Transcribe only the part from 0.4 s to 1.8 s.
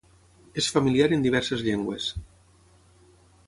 És familiar en diverses